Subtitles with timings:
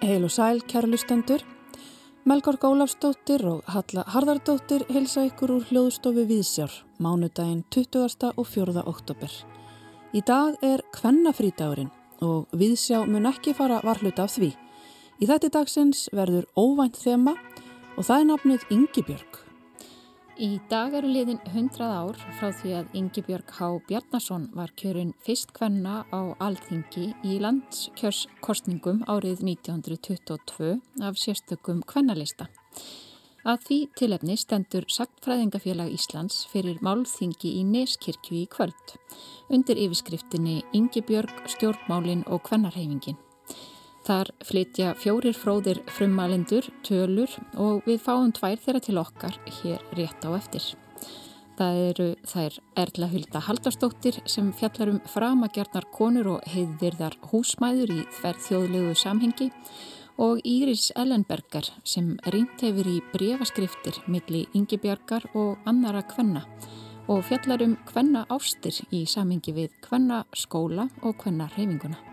[0.00, 1.42] Heil og sæl, kæra lustendur.
[2.24, 6.72] Melgorg Ólafsdóttir og Halla Harðardóttir hilsa ykkur úr hljóðstofi Víðsjár,
[7.04, 8.32] mánudaginn 20.
[8.32, 8.82] og 4.
[8.86, 9.28] oktober.
[10.16, 11.92] Í dag er kvennafrítagurinn
[12.24, 14.54] og Víðsjá mun ekki fara varhluta af því.
[15.20, 17.36] Í þetta dagsins verður óvænt þema
[17.98, 19.47] og það er nafnið Yngibjörg.
[20.38, 23.70] Í dag eru liðin 100 ár frá því að Yngibjörg H.
[23.88, 30.70] Bjarnason var kjörun fyrst kvenna á Alþingi í landskjörskostningum árið 1922
[31.02, 32.46] af sérstökum kvennalista.
[33.42, 38.94] Að því tilefni stendur Saktfræðingafélag Íslands fyrir málþingi í Neskirkju í kvöld
[39.50, 43.18] undir yfirskriftinni Yngibjörg, stjórnmálin og kvennarhefingin.
[44.08, 47.28] Þar flytja fjórir fróðir frumalendur, tölur
[47.60, 50.64] og við fáum tvær þeirra til okkar hér rétt á eftir.
[51.58, 58.00] Það eru þær Erla Hulda Haldarsdóttir sem fjallar um framagjarnar konur og heiðvirðar húsmæður í
[58.16, 59.50] þverð þjóðlegu samhengi
[60.24, 66.46] og Íris Ellenberger sem reynt hefur í brefaskriftir milli Yngibjargar og annara kvenna
[67.12, 72.07] og fjallar um kvenna ástir í samhengi við kvenna skóla og kvenna reyfinguna.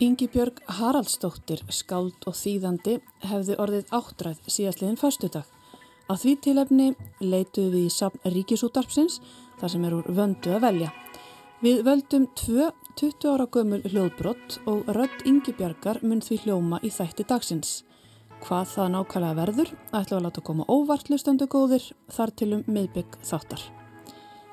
[0.00, 5.44] Yngibjörg Haraldsdóttir, skáld og þýðandi, hefði orðið áttræð síðastliðin fastudag.
[6.08, 6.86] Á því tilefni
[7.20, 9.18] leituðu við í sapn Ríkisútarpsins,
[9.60, 10.88] þar sem er úr vöndu að velja.
[11.60, 17.26] Við völdum tvö 20 ára gömul hljóðbrott og rödd Yngibjörgar mun því hljóma í þætti
[17.28, 17.74] dagsins.
[18.40, 23.68] Hvað það nákvæmlega verður, ætla að láta koma óvart lustandu góðir, þar tilum miðbygg þáttar.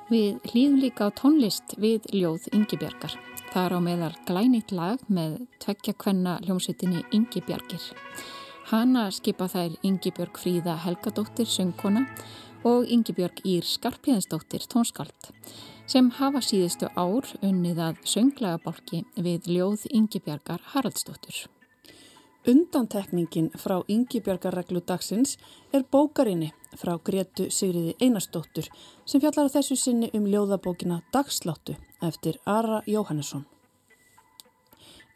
[0.08, 3.12] Við hlýðum líka á tónlist við ljóð Yngibjörgar.
[3.52, 7.84] Það er á meðal glænit lag með tveggja kvenna hljómsveitinni Ingi Bjargir.
[8.70, 12.06] Hanna skipa þær Ingi Björg Fríða Helgadóttir söngkona
[12.64, 15.28] og Ingi Björg Ír Skarpíðansdóttir tónskald
[15.84, 21.44] sem hafa síðustu ár unnið að sönglegabálki við ljóð Ingi Bjargar Haraldsdóttir.
[22.48, 25.34] Undantekningin frá Ingi Bjargarreglu dagsins
[25.72, 26.48] er bókarinni
[26.80, 28.70] frá Gretu Sigriði Einarsdóttur
[29.04, 31.76] sem fjallar þessu sinni um ljóðabókina Dagsláttu
[32.08, 33.44] eftir Ara Jóhannesson.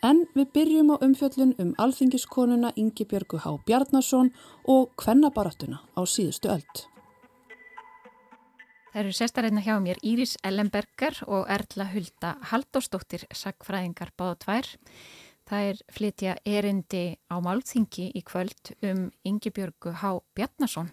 [0.04, 4.32] En við byrjum á umfjöllun um alþingiskonuna Ingi Björgu Há Bjarnason
[4.68, 6.86] og kvennabarattuna á síðustu öld.
[8.92, 14.74] Það eru sestareina hjá mér Íris Ellenberger og Erla Hulda Haldóstóttir, sagfræðingar báða tvær.
[15.48, 20.92] Það er flytja erindi á málþingi í kvöld um Yngibjörgu Há Bjarnason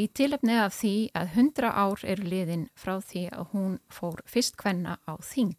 [0.00, 4.56] í tilefni af því að 100 ár eru liðin frá því að hún fór fyrst
[4.60, 5.56] hvenna á þing.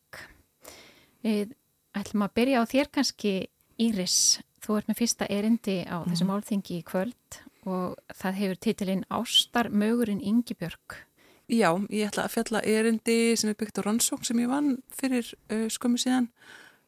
[1.26, 1.54] Við
[1.96, 3.36] ætlum að byrja á þér kannski
[3.82, 4.20] Íris.
[4.64, 6.08] Þú ert með fyrsta erindi á mm.
[6.10, 11.04] þessu málþingi í kvöld og það hefur titilinn Ástar mögurinn Yngibjörg.
[11.46, 15.28] Já, ég ætla að fjalla erindi sem er byggt á rannsókn sem ég vann fyrir
[15.54, 16.32] uh, skömmu síðan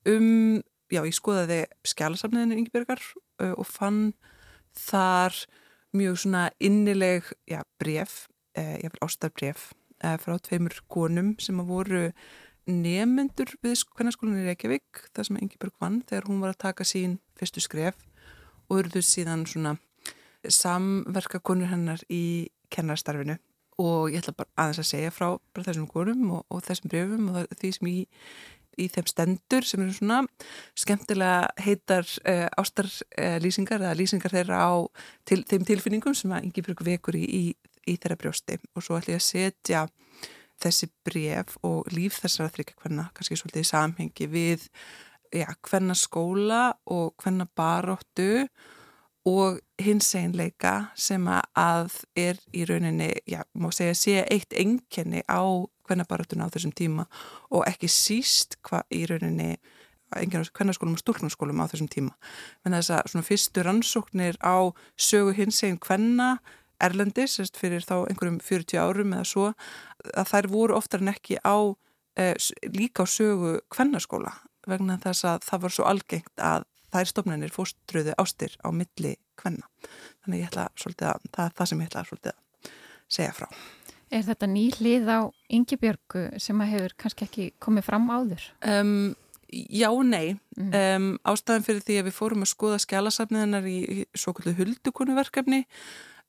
[0.09, 3.01] um já, ég skoðaði skjálasafniðinu Yngibjörgar
[3.41, 4.01] uh, og fann
[4.77, 5.35] þar
[5.97, 8.27] mjög svona innileg, já, bref,
[8.57, 9.71] eh, ég vil ástarbref
[10.03, 12.03] eh, frá tveimur konum sem að voru
[12.67, 17.63] nefnendur við kvennarskólinni Reykjavík, það sem Yngibjörg vann þegar hún var að taka sín fyrstu
[17.63, 17.97] skref
[18.67, 19.77] og eruðu síðan svona
[20.43, 23.37] samverka konur hennar í kennarastarfinu
[23.81, 27.51] og ég ætla bara aðeins að segja frá þessum konum og, og þessum brefum og
[27.59, 28.29] því sem ég
[28.77, 30.21] í þeim stendur sem eru svona
[30.77, 34.73] skemmtilega heitar uh, ástarlýsingar uh, eða lýsingar þeirra á
[35.27, 37.43] til, þeim tilfinningum sem að yngi bruk vekur í, í,
[37.87, 38.59] í þeirra brjósti.
[38.75, 39.85] Og svo ætlum ég að setja
[40.61, 44.66] þessi bref og líf þessara þryggja hvenna, kannski svolítið í samhengi við
[45.35, 48.47] ja, hvenna skóla og hvenna baróttu
[49.27, 55.43] og hins einleika sem að er í rauninni, já, má segja, sé eitt enginni á
[55.87, 57.07] kvennabaratuna á þessum tíma
[57.49, 59.55] og ekki síst hvað í rauninni
[60.07, 62.13] kvennarskólum og stúrknarskólum á þessum tíma.
[62.63, 66.37] Menn þess að svona fyrstu rannsóknir á sögu hins eginn kvenna
[66.77, 69.45] Erlendis, fyrir þá einhverjum 40 árum eða svo,
[70.13, 71.73] að þær voru oftar en ekki á,
[72.13, 72.35] e,
[72.69, 74.35] líka á sögu kvennarskóla
[74.67, 79.66] vegna þess að það var svo algengt að þær stofnarnir fóstruðu ástir á milli kvenna.
[80.23, 82.72] Þannig ég ætla svolítið að, það er það sem ég ætla svolítið að
[83.17, 83.47] segja frá.
[84.13, 85.19] Er þetta ný hlið á
[85.51, 88.43] Yngibjörgu sem að hefur kannski ekki komið fram áður?
[88.63, 89.15] Um,
[89.51, 90.37] já og nei.
[90.55, 90.69] Mm.
[90.71, 95.65] Um, ástæðan fyrir því að við fórum að skoða skjálasafniðinar í, í svo kvöldu huldukonuverkefni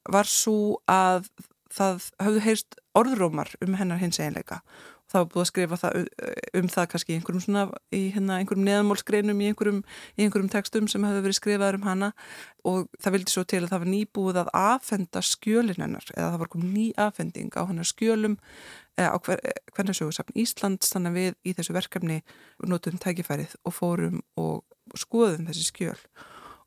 [0.09, 1.31] var svo að
[1.75, 4.63] það hafðu heyrst orðrómar um hennar hins einleika
[5.09, 6.09] það var búið að skrifa það,
[6.59, 7.63] um það kannski í einhverjum svona,
[7.97, 9.79] í hérna einhverjum neðamálsgreinum í einhverjum,
[10.17, 12.11] í einhverjum textum sem hefur verið skrifaður um hana.
[12.69, 16.43] Og það vildi svo til að það var nýbúið að afhenda skjölin hennar eða það
[16.43, 18.37] var komið ný afhending á hennar skjölum
[18.99, 22.21] eða á hver, hvernig sögur safn Íslands þannig að við í þessu verkefni
[22.69, 26.01] notum tækifærið og fórum og skoðum þessi skjöl.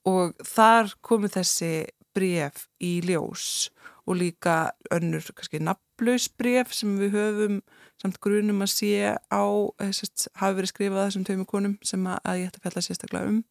[0.09, 3.69] Og þar komu þessi bref í ljós
[4.09, 7.61] og líka önnur kannski nafnlaus bref sem við höfum
[8.01, 9.43] samt grunum að sé á
[9.83, 12.85] eh, sest, hafi verið skrifað þessum töfum konum sem að, að ég ætti að fjalla
[12.87, 13.41] sérstaklega um.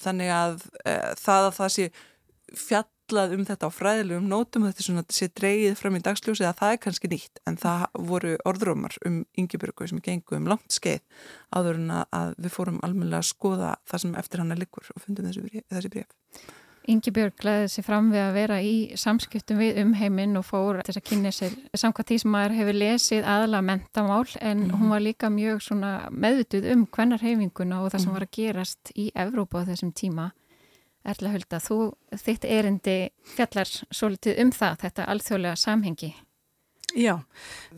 [0.00, 1.86] Þannig að e, það að það sé
[2.56, 6.58] fjallað um þetta á fræðilegum nótum þetta er svona sé dreyið fram í dagsljósi að
[6.60, 7.40] það er kannski nýtt.
[7.48, 11.02] En það voru orðrómar um yngjubörgu sem gengu um langt skeið
[11.52, 15.04] áður en að við fórum almenlega að skoða það sem eftir hann er likur og
[15.04, 16.56] fundum þessi bref
[16.86, 21.00] Ingi Björg glæði sér fram við að vera í samskiptum við umheiminn og fór þess
[21.00, 24.78] að kynna sér samkvæmt því sem maður hefur lesið aðla mentamál en mm -hmm.
[24.78, 25.58] hún var líka mjög
[26.10, 28.14] meðutuð um hvennar heiminguna og það sem mhm.
[28.14, 30.30] var að gerast í Evrópa á þessum tíma.
[31.04, 36.14] Erla Hulda, þú þitt erindi fjallar svolítið um það, þetta alþjóðlega samhengi.
[36.94, 37.18] Já,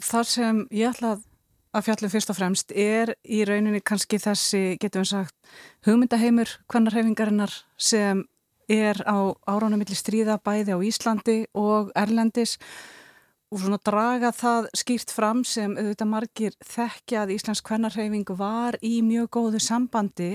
[0.00, 1.18] þar sem ég ætla
[1.76, 5.36] að fjallum fyrst og fremst er í rauninni kannski þessi, getum við sagt,
[5.86, 8.24] hugmyndaheimur hvennar heimingarinnar sem
[8.68, 12.58] er á áránum millir stríða bæði á Íslandi og Erlendis
[13.48, 18.98] og svona draga það skýrt fram sem auðvitað margir þekkja að Íslands kvennarheyfing var í
[19.02, 20.32] mjög góðu sambandi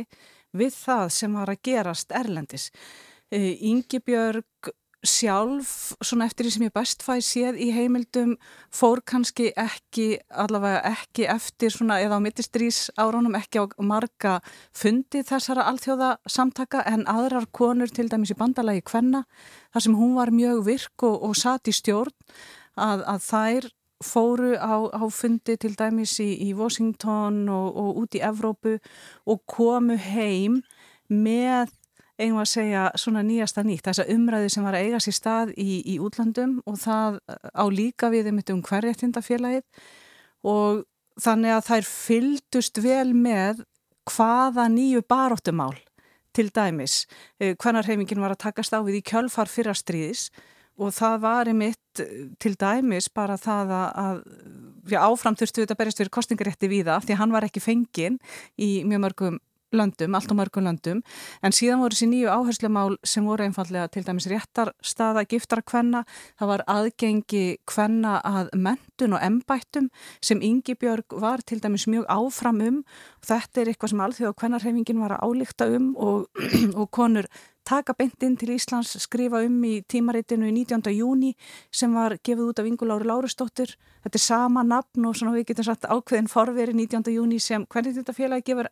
[0.58, 2.72] við það sem var að gerast Erlendis.
[3.34, 8.38] Yngi Björg sjálf, svona eftir því sem ég best fæ séð í heimildum,
[8.72, 14.38] fór kannski ekki, allavega ekki eftir svona eða á mittistrís áraunum ekki á marga
[14.72, 19.26] fundi þessara alþjóða samtaka en aðrar konur til dæmis í bandalagi Kvenna,
[19.76, 22.16] þar sem hún var mjög virk og, og satt í stjórn
[22.80, 23.72] að, að þær
[24.04, 28.78] fóru á, á fundi til dæmis í, í Washington og, og út í Evrópu
[29.28, 30.62] og komu heim
[31.08, 31.72] með
[32.22, 35.82] eigum að segja svona nýjasta nýtt, þessa umræðu sem var að eiga sér stað í,
[35.94, 39.64] í útlandum og það á líka við um um hverjartindafélagið
[40.44, 40.84] og
[41.22, 43.64] þannig að þær fyldust vel með
[44.10, 45.76] hvaða nýju baróttumál
[46.34, 47.06] til dæmis,
[47.40, 50.30] eh, hvernar heimingin var að takast á við í kjölfar fyrrastriðis
[50.82, 54.24] og það var í mitt eh, til dæmis bara það að,
[54.90, 58.18] já, áfram þurftu þetta berjast fyrir kostingarétti við það því hann var ekki fengin
[58.58, 59.40] í mjög mörgum
[59.74, 61.04] löndum, allt á mörgum löndum,
[61.44, 66.04] en síðan voru þessi nýju áherslumál sem voru einfallega til dæmis réttarstaða, giftara kvenna,
[66.40, 69.90] það var aðgengi kvenna að mentun og embættum
[70.22, 74.34] sem Ingi Björg var til dæmis mjög áfram um og þetta er eitthvað sem alþjóð
[74.34, 76.30] og kvennarhefingin var að álíkta um og,
[76.80, 77.30] og konur
[77.64, 80.92] taka beintinn til Íslands, skrifa um í tímaritinu í 19.
[80.98, 81.34] júni
[81.72, 83.76] sem var gefið út af Ingulári Lárustóttir.
[84.04, 87.08] Þetta er sama nafn og við getum sagt ákveðin forveri 19.
[87.16, 88.72] júni sem hvernig þetta félagi gefur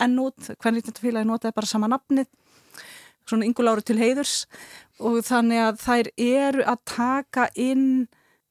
[0.00, 2.28] enn út, hvernig þetta félagi notaði bara sama nafnið,
[3.28, 4.46] svona ynguláru til heiðurs.
[5.02, 8.08] Og þannig að þær eru að taka inn,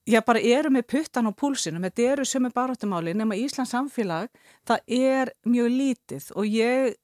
[0.09, 4.31] já bara eru með puttan á púlsinu, þetta eru sömu barátumáli nema Íslands samfélag,
[4.67, 6.31] það er mjög lítið.
[6.35, 6.97] Og ég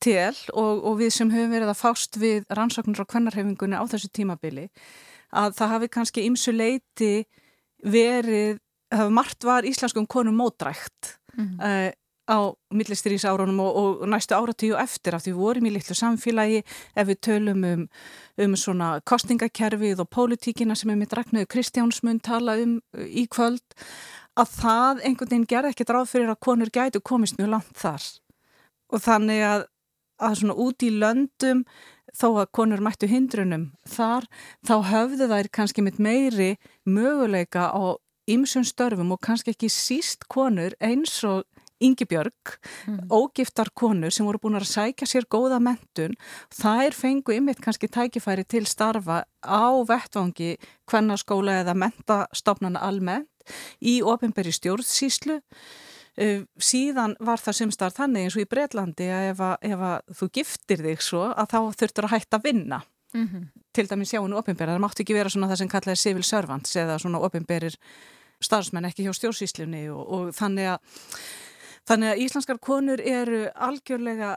[0.00, 4.08] tel og, og við sem höfum verið að fást við rannsóknur á kvennarhefingunni á þessu
[4.16, 4.70] tímabili
[5.36, 7.12] að það hafi kannski ymsu leiti
[7.86, 8.58] verið,
[9.12, 11.16] margt var íslenskum konum mótrækt.
[11.36, 11.88] Mm -hmm.
[11.88, 11.92] uh,
[12.30, 12.38] á
[12.70, 17.08] millistrís árunum og, og næstu áratíu eftir af því við vorum í litlu samfélagi ef
[17.08, 17.84] við tölum um,
[18.38, 23.76] um svona kostningakerfið og pólitíkina sem er mitt Ragnöðu Kristjánsmund tala um uh, í kvöld
[24.38, 28.04] að það einhvern veginn gerði ekkert ráð fyrir að konur gætu komist mjög langt þar.
[28.94, 29.64] Og þannig að,
[30.22, 31.64] að svona út í löndum
[32.14, 34.26] þó að konur mættu hindrunum þar
[34.66, 36.54] þá höfðu þær kannski mitt meiri
[36.86, 37.98] möguleika á
[38.30, 41.44] ymsum störfum og kannski ekki síst konur eins og
[41.80, 42.56] Ingi Björg,
[42.86, 43.08] mm.
[43.08, 46.16] ógiftar konur sem voru búin að sækja sér góða mentun,
[46.52, 50.56] þær fengu ymitt kannski tækifæri til starfa á vettvangi
[50.90, 53.28] hvernarskóla eða mentastofnana almennt
[53.80, 55.40] í ofinberi stjórnsíslu.
[56.20, 59.84] Uh, síðan var það sem starf þannig eins og í Breitlandi að ef, að, ef
[59.88, 62.80] að þú giftir þig svo að þá þurftur að hætta að vinna.
[63.14, 63.44] Mm -hmm.
[63.72, 66.98] Til dæmis sjáinu ofinberi, það mátti ekki vera svona það sem kallaði civil servants eða
[66.98, 67.76] svona ofinberir
[68.40, 70.78] starfsmenn ekki hjá stjórnsíslunni og, og þannig að
[71.90, 74.36] Þannig að íslenskar konur eru algjörlega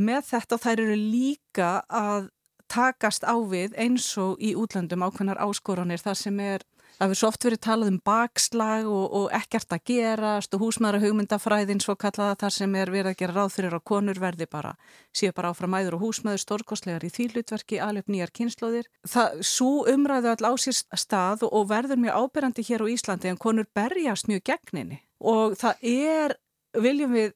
[0.00, 2.30] með þetta og þær eru líka að
[2.72, 6.64] takast á við eins og í útlandum ákveðnar áskoranir þar sem er,
[6.96, 11.02] það hefur svo oft verið talað um bakslag og, og ekkert að gerast og húsmaðra
[11.04, 14.72] hugmyndafræðin svo kallaða þar sem er verið að gera ráð fyrir að konur verði bara,
[15.12, 18.88] séu bara áfram æður og húsmaður stórkostlegar í þýllutverki, alveg nýjar kynnslóðir.
[19.04, 23.42] Það, svo umræðu all á sér stað og verður mjög ábyrrandi hér á Íslandi en
[23.44, 26.34] konur berjast mjög gegninni og það er,
[26.82, 27.32] viljum við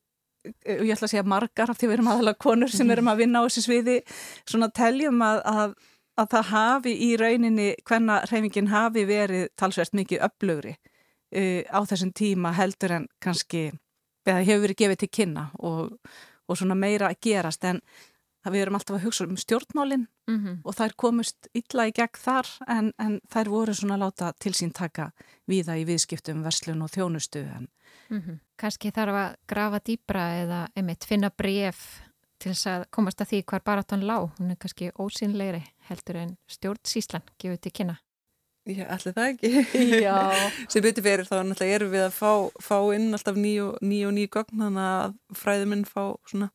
[0.65, 3.43] ég ætla að segja margar af því við erum aðalega konur sem erum að vinna
[3.43, 3.97] á þessu sviði
[4.49, 5.75] svona teljum að, að,
[6.21, 12.13] að það hafi í rauninni hvenna hreyfingin hafi verið talsvært mikið upplögri uh, á þessum
[12.17, 13.71] tíma heldur en kannski
[14.29, 15.99] eða hefur verið gefið til kynna og,
[16.49, 17.83] og svona meira að gerast en
[18.49, 20.61] við erum alltaf að hugsa um stjórnmálinn mm -hmm.
[20.65, 24.73] og þær komust illa í gegn þar en, en þær voru svona láta til sín
[24.73, 25.11] taka
[25.47, 27.69] viða í viðskiptum, verslun og þjónustu en
[28.09, 28.39] mm -hmm.
[28.59, 32.03] Kanski þarf að grafa dýbra eða einmitt finna bref
[32.39, 36.37] til þess að komast að því hvar baráttan lág hún er kannski ósynleiri heldur en
[36.51, 37.97] stjórnsíslan gefur til kynna
[38.69, 39.51] Já, allir það ekki
[40.73, 44.03] sem byrti fyrir þá náttúrulega erum við að fá, fá inn alltaf ný og ný
[44.05, 46.51] og ný gögn þannig að fræðuminn fá svona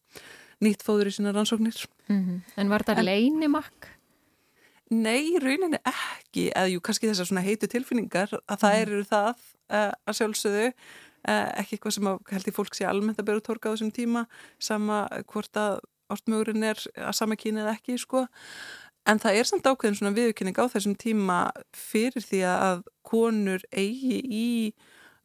[0.63, 1.79] nýtt fóður í sína rannsóknir.
[2.07, 2.39] Mm -hmm.
[2.61, 3.89] En var þetta leinimakk?
[4.93, 8.81] Nei, rauninni ekki, eða jú, kannski þessar svona heitu tilfinningar að það mhm.
[8.81, 9.35] eru það
[9.73, 10.67] uh, að sjálfsögðu,
[11.23, 14.25] ekki eitthvað sem að, held ég fólk sé almennt að bera tórka á þessum tíma,
[14.59, 15.79] sama hvort að
[16.13, 18.25] ástmögurinn er að sama kína eða ekki, sko.
[19.09, 21.37] En það er samt ákveðin svona viðkynning á þessum tíma
[21.75, 24.49] fyrir því að konur eigi í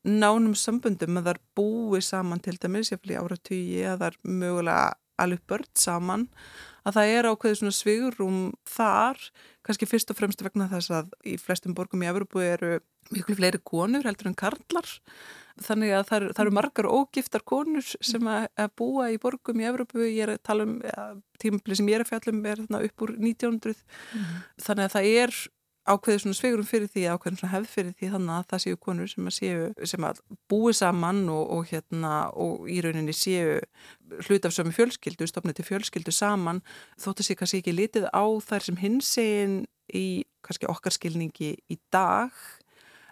[0.09, 4.19] nánum sambundum að það er búið saman til dæmis, ég fylgja áratugji að það er
[4.43, 4.89] mögulega
[5.19, 6.27] alveg börn saman
[6.89, 9.21] að það er ákveðið svona svigurum þar,
[9.67, 12.79] kannski fyrst og fremst vegna þess að í flestum borgum í Evropu eru
[13.13, 14.89] miklu fleiri konur heldur en karlar.
[15.59, 19.69] Þannig að það það eru margar ógiftar konur sem að, að búa í borgum í
[19.69, 20.77] Evropu, ég er að tala um
[21.43, 24.37] tímafli sem ég er að fjallum er þarna upp úr 1900 mm.
[24.67, 25.39] þannig að það er
[25.89, 29.11] ákveðið svona sveigurum fyrir því ákveðin svona hefð fyrir því þannig að það séu konur
[29.13, 33.59] sem að séu sem að búi saman og, og hérna og í rauninni séu
[34.29, 36.63] hlut af sömu fjölskyldu, stopnið til fjölskyldu saman
[37.01, 40.07] þótt að sé kannski ekki litið á þær sem hins egin í
[40.45, 42.35] kannski okkar skilningi í dag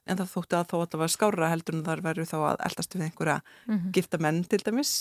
[0.06, 3.06] en það þótti að það var skára heldur en þar verður þá að eldast við
[3.09, 3.92] einhverja mm -hmm.
[3.97, 4.92] gifta menn til dæmis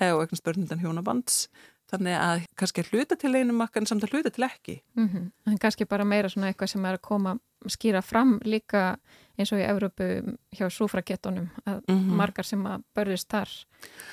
[0.00, 1.48] eh, og einhvern spörnundan hjónabands
[1.94, 5.30] þannig að kannski hluta til einum makkan samt að hluta til ekki mm -hmm.
[5.52, 8.96] en kannski bara meira svona eitthvað sem er að koma skýra fram líka
[9.38, 12.16] eins og í Európu hjá súfragettunum að mm -hmm.
[12.16, 13.48] margar sem að börðist þar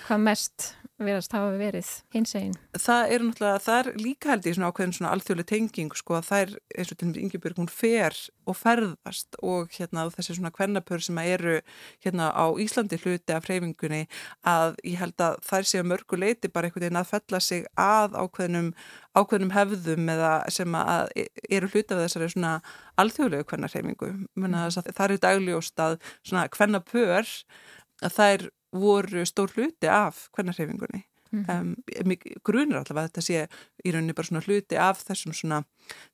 [0.07, 2.53] hvað mest verðast hafa verið hins einn.
[2.77, 6.27] Það er náttúrulega, það er líka held í svona ákveðin svona alþjóðlega tenging sko að
[6.27, 8.19] það er eins og til og með Ingebjörg hún fer
[8.51, 11.57] og ferðast og hérna þessi svona kvennapör sem eru
[12.05, 14.01] hérna á Íslandi hluti af freyfingunni
[14.47, 18.71] að ég held að þær séu mörguleiti bara einhvern veginn að fella sig að ákveðinum,
[19.17, 21.11] ákveðinum hefðum eða sem að
[21.49, 22.55] eru hluti af þessari svona
[23.01, 24.13] alþjóðlegu kvennarheyfingu.
[24.37, 27.29] Það eru dagljóst að svona kvennapör
[28.01, 31.59] að þær voru stór hluti af hvernarhefingunni mm -hmm.
[31.59, 33.47] um, grunir allavega að þetta sé
[33.85, 35.63] í rauninni bara svona hluti af þessum svona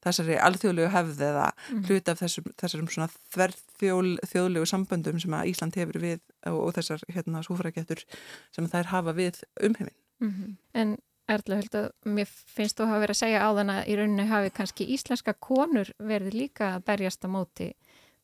[0.05, 1.87] þessari alþjóðlegu hefði eða mm -hmm.
[1.87, 7.01] hluti af þessum, þessum svona þverðþjóðlegu samböndum sem að Ísland hefur við og, og þessar
[7.07, 8.03] hérna súfragettur
[8.51, 10.55] sem þær hafa við umhefin mm -hmm.
[10.73, 10.97] En
[11.27, 14.25] Erla, höldu, mér finnst þú að hafa verið að segja á þann að í rauninni
[14.27, 17.73] hafi kannski íslenska konur verið líka að berjast á móti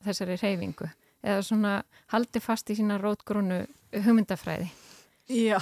[0.06, 0.88] þessari reyfingu
[1.24, 1.75] eða svona
[2.13, 3.63] haldi fast í sína rótgrúnu
[4.06, 4.72] hugmyndafræði.
[5.32, 5.56] Já,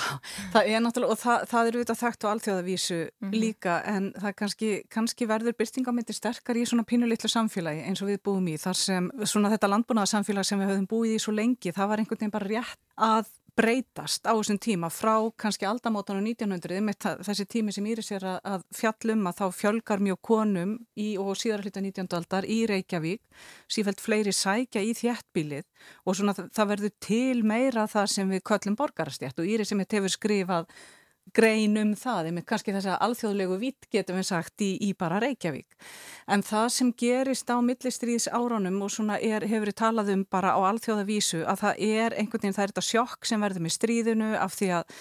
[0.49, 3.35] það er náttúrulega og það, það er auðvitað þekkt á alþjóðavísu mm -hmm.
[3.43, 8.23] líka en það kannski, kannski verður byrtingamindir sterkar í svona pínulittlu samfélagi eins og við
[8.25, 11.87] búum í þar sem svona þetta landbúnaðarsamfélag sem við höfum búið í svo lengi það
[11.87, 17.07] var einhvern veginn bara rétt að breytast á þessum tíma frá kannski aldamótanum 1900 með
[17.27, 21.65] þessi tími sem Íris er að fjallum að þá fjölgar mjög konum í og síðar
[21.65, 22.07] hluta 19.
[22.17, 23.21] aldar í Reykjavík
[23.71, 25.67] sífælt fleiri sækja í þjættbílið
[26.05, 30.15] og svona það verður til meira það sem við köllum borgarastjætt og Íris sem hefur
[30.15, 30.71] skrifað
[31.35, 35.21] grein um það, eða kannski þess að alþjóðlegu vitt getum við sagt í, í bara
[35.23, 35.79] Reykjavík.
[36.31, 40.55] En það sem gerist á millistriðs áránum og svona er, hefur við talað um bara
[40.55, 44.31] á alþjóðavísu að það er einhvern veginn, það er þetta sjokk sem verður með stríðinu
[44.39, 44.95] af því að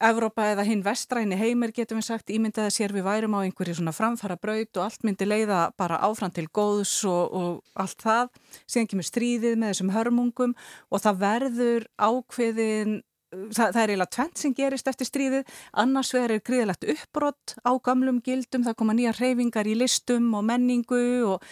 [0.00, 3.92] Evrópa eða hinn vestræni heimir getum við sagt ímyndaði sér við værum á einhverju svona
[3.92, 8.30] framfara braut og allt myndi leiða bara áfram til góðs og, og allt það.
[8.64, 10.54] Síðan kemur stríðið með þessum hörmungum
[10.88, 12.96] og það verður ákveðin
[13.30, 15.58] það, það er eiginlega tvent sem gerist eftir stríðið.
[15.82, 20.46] Annars vegar er gríðilegt uppbrott á gamlum gildum, það koma nýja reyfingar í listum og
[20.48, 21.46] menningu og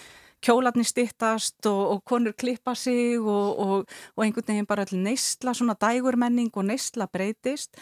[0.45, 5.75] kjólarnir stittast og, og konur klippa sig og, og, og einhvern veginn bara neistla svona
[5.79, 7.75] dægurmenning og neistla breytist.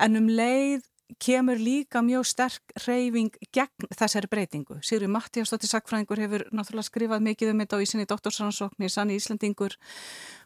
[0.00, 0.86] En um leið
[1.16, 4.76] kemur líka mjög sterk reyfing gegn þessari breytingu.
[4.84, 9.76] Sigri Mattíastóttir Sackfræðingur hefur náttúrulega skrifað mikið um þetta á ísinni doktorsrannsóknir, sann íslendingur.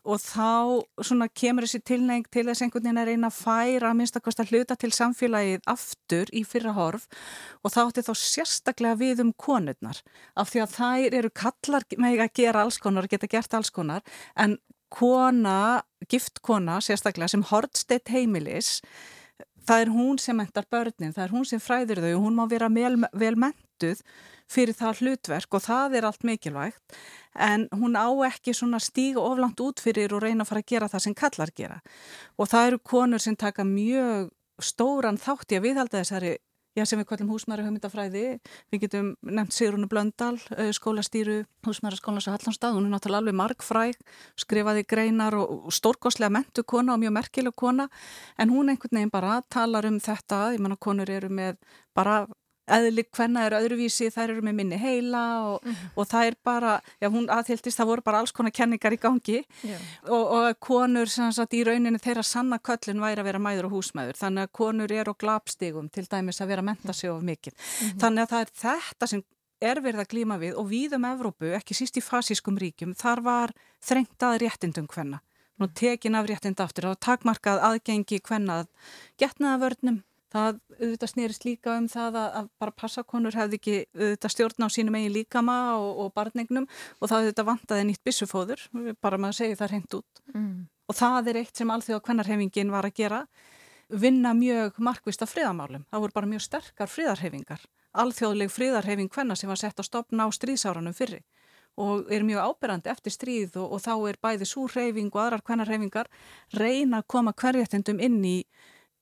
[0.06, 0.86] Og þá
[1.34, 4.76] kemur þessi tilneng til þess einhvern veginn að reyna að færa að minnst að hluta
[4.78, 7.08] til samfélagið aftur í fyrra horf
[7.62, 10.02] og þá ætti þá sérstaklega við um konurnar
[10.34, 13.70] af því að þær eru kallar með að gera alls konar og geta gert alls
[13.70, 14.02] konar.
[14.36, 14.58] En
[14.92, 18.80] kona, gift kona sérstaklega sem hortsteitt heimilis
[19.68, 22.44] það er hún sem mentar börnin, það er hún sem fræður þau og hún má
[22.50, 24.02] vera vel, vel mentuð
[24.52, 26.96] fyrir það hlutverk og það er allt mikilvægt.
[27.32, 30.90] En hún á ekki svona stíga oflant út fyrir og reyna að fara að gera
[30.92, 31.80] það sem kallar gera.
[32.36, 36.36] Og það eru konur sem taka mjög stóran þátt í að viðhalda þessari
[36.76, 38.24] já, sem við kallum húsmæri hugmyndafræði.
[38.72, 43.38] Við getum nefnt Sigrunu Blöndal eh, skólastýru húsmæra skólas á Hallandstað hún er náttúrulega alveg
[43.38, 43.98] margfræg
[44.40, 47.88] skrifaði greinar og stórgóðslega mentu kona og mjög merkileg kona.
[48.38, 50.52] En hún einhvern veginn bara talar um þetta.
[50.56, 51.60] Ég menna konur eru með
[51.94, 52.22] bara
[52.70, 56.72] eðlik hvenna er öðruvísi, þær eru með minni heila og, mm og það er bara
[57.02, 59.42] já hún aðhildist, það voru bara alls konar kenningar í gangi.
[60.08, 64.16] Og, og konur sagt, í rauninu þeirra sanna köllin væri að vera mæður og húsmæður,
[64.16, 67.52] þannig að konur er og glapstigum til dæmis að vera að menta sig of mikið,
[67.52, 68.00] mm -hmm.
[68.00, 69.22] þannig að það er þetta sem
[69.60, 73.22] er verið að glíma við og við um Evrópu, ekki síst í fasískum ríkjum þar
[73.26, 75.20] var þrengt að réttindum hvenna,
[75.58, 78.66] nú tekin af réttind aftur og takmarkað aðgengi hvenna
[79.18, 80.02] getnaðavörnum
[80.32, 84.68] Það auðvitað snýrist líka um það að, að bara passakonur hefði ekki auðvitað stjórn á
[84.72, 88.62] sínum eigin líkama og, og barningnum og það auðvitað vantaði nýtt bissufóður,
[89.04, 90.22] bara maður segi það reynd út.
[90.32, 90.54] Mm.
[90.88, 93.20] Og það er eitt sem alþjóða kvennarhefingin var að gera,
[93.92, 95.84] vinna mjög markvist af friðamálum.
[95.92, 97.68] Það voru bara mjög sterkar friðarhefingar,
[98.02, 101.20] alþjóðleg friðarhefing hvenna sem var sett á stopna á stríðsáranum fyrri
[101.80, 106.10] og er mjög áberandi eftir stríð og, og þá er bæði súrhefing og aðrar kvennarhefingar
[106.52, 108.36] reyna að koma hverjættindum inn í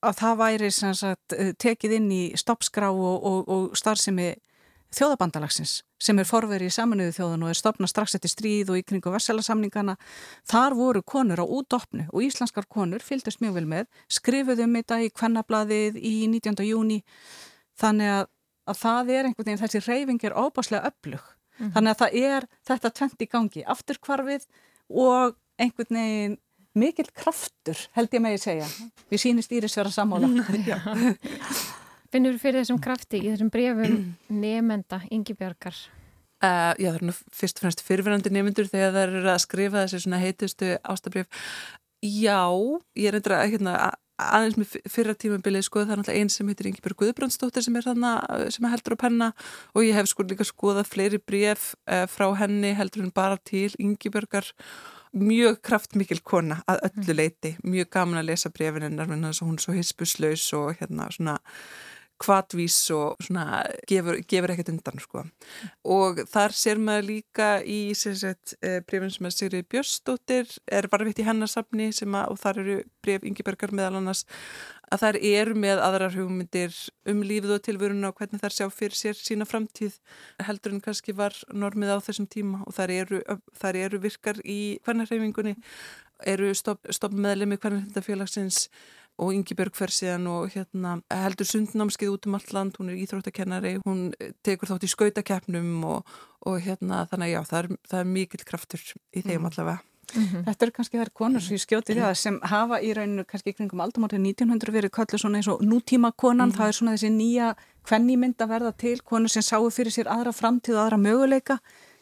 [0.00, 4.34] að það væri sagt, eh, tekið inn í stoppskrá og, og, og starfsemi
[4.90, 8.84] þjóðabandalagsins sem er forverið í saminuðu þjóðun og er stopnað strax eftir stríð og í
[8.86, 9.96] kringu verselasamningana.
[10.48, 15.12] Þar voru konur á útdopnu og íslenskar konur fylgdast mjög vel með, skrifuðum þetta í
[15.12, 16.64] kvennablaðið í 19.
[16.66, 17.02] júni
[17.80, 18.24] þannig að,
[18.66, 21.22] að það er einhvern veginn, þessi reyfing er óbáslega öflug.
[21.60, 21.72] Mm -hmm.
[21.76, 24.46] Þannig að það er þetta tvent í gangi, afturkvarfið
[24.88, 26.38] og einhvern veginn
[26.78, 28.68] mikil kraftur held ég með að segja.
[29.10, 30.30] Við sínist Íris vera sammála.
[32.10, 33.96] Finnur þú fyrir þessum krafti í þessum brefum
[34.34, 35.76] nefnenda yngibjörgar?
[36.40, 39.82] Uh, já, það er nú fyrst og fremst fyrirverandi nefnendur þegar það eru að skrifa
[39.84, 41.44] þessi svona heitustu ástabref
[42.00, 42.48] Já,
[42.96, 43.74] ég er eitthvað hérna,
[44.16, 47.84] aðeins með fyrra tímabilið sko, það er náttúrulega einn sem heitir Yngibjörg Guðbrandsdóttir sem er
[47.84, 48.12] þarna,
[48.52, 49.28] sem er heldur á penna
[49.74, 53.68] og ég hef sko líka skoðað fleiri bref uh, frá henni heldur hún bara til
[53.76, 54.48] Yngibjörgar
[55.16, 57.16] mjög kraftmikil kona að öllu mm.
[57.18, 61.38] leiti, mjög gaman að lesa brefin hennar, hún er svo hispuslaus og hérna svona
[62.20, 65.24] kvatvís og svona gefur, gefur ekkert undan sko.
[65.88, 71.22] Og þar sér maður líka í sagt, eh, brefin sem að Sigri Björnsdóttir er varfitt
[71.22, 74.26] í hennarsafni og þar eru bref Ingibergar meðal annars
[74.90, 76.74] að þær eru með aðrar hugmyndir
[77.08, 79.98] um lífið og tilvöruna og hvernig þær sjá fyrir sér sína framtíð
[80.42, 83.20] heldur en kannski var normið á þessum tíma og þær eru,
[83.60, 85.54] þær eru virkar í hvernarheimingunni,
[86.26, 88.66] eru stopp, stopp meðlemi hvernarhindafélagsins
[89.20, 93.02] og Ingi Björg fer síðan og hérna, heldur sundnámskið út um allt land, hún er
[93.02, 94.10] íþróttakennari, hún
[94.46, 96.16] tekur þátt í skautakeppnum og,
[96.48, 99.48] og hérna, þannig að já, það er, það er mikill kraftur í þeim mm.
[99.50, 99.84] allavega.
[100.10, 100.44] Mm -hmm.
[100.46, 103.52] Þetta eru kannski þær konur sem ég skjóti því að sem hafa í rauninu kannski
[103.54, 106.56] kringum aldamátið 1900 verið kallið svona eins og nútíma konan, mm -hmm.
[106.58, 107.54] það er svona þessi nýja
[107.86, 111.58] hvennýmynd að verða til, konur sem sáu fyrir sér aðra framtíð og aðra möguleika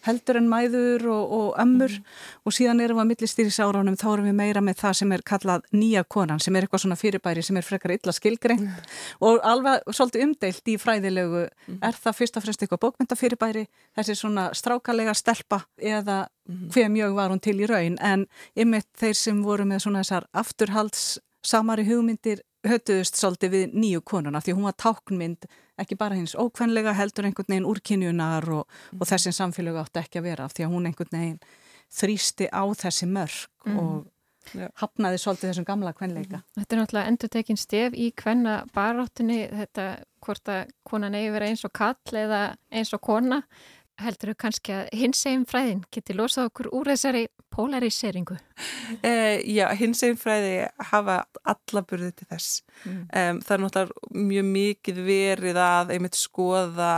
[0.09, 2.17] heldur en mæður og, og ömmur mm.
[2.45, 5.25] og síðan erum við að millistýris áránum þá erum við meira með það sem er
[5.31, 8.91] kallað nýja konan sem er eitthvað svona fyrirbæri sem er frekar illa skilgreint mm.
[9.29, 11.79] og alveg svolítið umdeilt í fræðilegu mm.
[11.89, 13.65] er það fyrst og fremst eitthvað bókmyndafyrirbæri
[13.99, 16.67] þessi svona strákalega stelpa eða mm.
[16.75, 18.27] hver mjög var hún til í raun en
[18.59, 21.09] ymitt þeir sem voru með svona þessar afturhalds
[21.47, 26.95] samari hugmyndir hötuðust svolítið við nýju konuna því hún var táknmynd ekki bara hins ókvenlega
[26.99, 29.01] heldur einhvern veginn úrkynjunar og, mm.
[29.01, 31.41] og þessin samfélag átti ekki að vera af því að hún einhvern veginn
[31.99, 33.79] þrýsti á þessi mörg mm.
[33.79, 34.69] og ja.
[34.83, 36.43] hafnaði svolítið þessum gamla kvenleika.
[36.43, 36.59] Mm.
[36.59, 39.89] Þetta er náttúrulega endur tekinn stef í kvenna baráttunni þetta
[40.25, 42.43] hvort að konan eigi vera eins og kall eða
[42.75, 43.43] eins og kona
[44.03, 48.39] heldur þau kannski að hinsegin fræðin geti losað okkur úr þessari polariseringu?
[49.03, 52.63] Eh, já, hinsegin fræði hafa alla burði til þess.
[52.85, 53.01] Mm.
[53.05, 56.93] Um, það er náttúrulega mjög mikið verið að einmitt skoða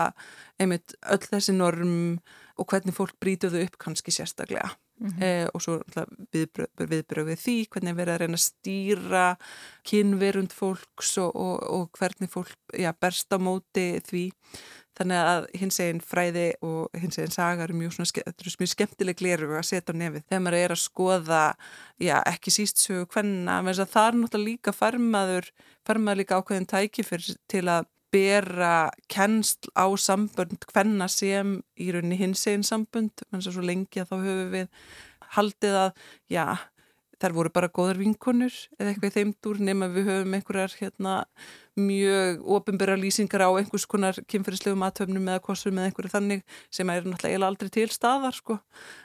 [0.60, 1.96] einmitt öll þessi norm
[2.60, 4.74] og hvernig fólk brítuðu upp kannski sérstaklega.
[5.00, 5.22] Mm -hmm.
[5.24, 5.78] eh, og svo
[6.32, 9.36] viðbröð viðbröð við því hvernig verið að reyna að stýra
[9.82, 14.24] kynverund fólks og, og, og hvernig fólk já, berst á móti því
[14.98, 17.96] þannig að hins eginn fræði og hins eginn sagar er mjög,
[18.60, 21.44] mjög skemmtileg gleru að setja á nefið þegar maður er að skoða
[21.96, 25.48] já, ekki síst sögu hvenna það er náttúrulega líka farmaður
[25.88, 32.18] farmaður líka ákveðin tæki fyrir til að bera kennsl á sambönd hvenna sem í rauninni
[32.20, 34.68] hins eginn sambönd, menn svo lengi að þá höfum við
[35.36, 35.90] haldið að
[36.32, 36.44] já,
[37.20, 41.14] þær voru bara góðar vinkonur eða eitthvað í þeim dúr nema við höfum einhverjar hérna,
[41.80, 47.06] mjög ofinbæra lýsingar á einhvers konar kynferðislegum aðtöfnum eða kostum eða einhverju þannig sem er
[47.06, 48.58] náttúrulega aldrei til staðar sko.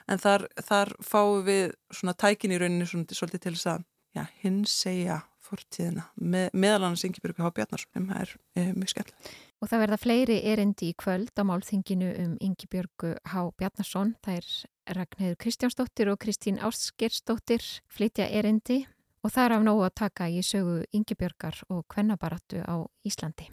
[0.08, 4.24] en þar, þar fáum við svona tækin í rauninu svona, svolítið til þess að já,
[4.42, 7.50] hins segja fortíðina með, meðal annars Ingebjörg H.
[7.56, 9.30] Bjarnarsson sem er e, mjög skemmt.
[9.62, 13.46] Og það verða fleiri erindi í kvöld á málþinginu um Ingebjörgu H.
[13.56, 14.14] Bjarnarsson.
[14.26, 14.50] Það er
[14.98, 18.84] Ragnhildur Kristjánsdóttir og Kristín Ásgersdóttir flytja erindi
[19.24, 23.48] og það er af nógu að taka í sögu Ingebjörgar og kvennabarattu á Íslandi.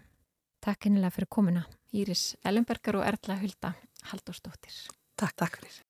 [0.64, 1.66] Takk einlega fyrir komuna.
[1.94, 3.74] Íris Ellenbergar og Erla Hulda
[4.12, 4.76] Halldórsdóttir.
[5.20, 5.82] Takk, takk fyrir.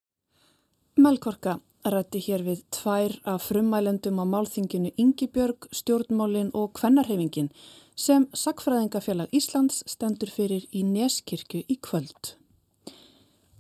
[1.00, 7.50] Melkorka rætti hér við tvær af frummælendum á málþinginu Ingebjörg, stjórnmálin og kvennarhefingin
[7.96, 12.36] sem Sakfræðingafélag Íslands stendur fyrir í Neskirkju í kvöld.